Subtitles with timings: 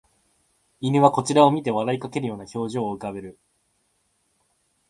[0.79, 3.37] 犬はこちらを見て笑いかけるような表情を浮かべる